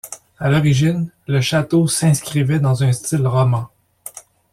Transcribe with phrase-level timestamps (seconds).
[0.39, 3.69] À l'origine, le château s'inscrivait dans un style roman.